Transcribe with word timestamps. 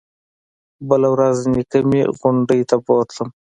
بله 0.89 1.07
ورځ 1.13 1.37
نيكه 1.53 1.79
مې 1.89 2.01
غونډۍ 2.19 2.61
ته 2.69 2.75
بوتلم. 2.85 3.29